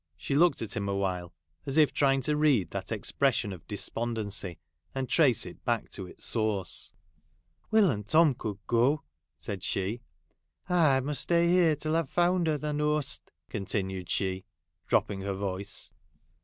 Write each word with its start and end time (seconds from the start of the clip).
She 0.17 0.33
looked 0.33 0.63
at 0.63 0.75
him 0.75 0.89
awhile, 0.89 1.31
as 1.67 1.77
if 1.77 1.93
trying 1.93 2.21
to 2.21 2.35
read 2.35 2.71
that 2.71 2.91
expression 2.91 3.53
of 3.53 3.67
despondency 3.67 4.57
and 4.95 5.07
trace 5.07 5.45
it 5.45 5.63
back 5.63 5.89
to 5.91 6.07
its 6.07 6.23
source.' 6.25 6.91
Will 7.69 7.91
and 7.91 8.07
Tom 8.07 8.33
could 8.33 8.57
go,' 8.65 9.03
said 9.37 9.61
she;' 9.63 10.01
I 10.67 11.01
must 11.01 11.21
stay 11.21 11.49
here 11.51 11.75
till 11.75 11.95
I've 11.95 12.09
found 12.09 12.47
her, 12.47 12.57
thou 12.57 12.71
know'st,' 12.71 13.31
continued 13.51 14.09
she, 14.09 14.43
dropping 14.87 15.21
her 15.21 15.35
voice. 15.35 15.91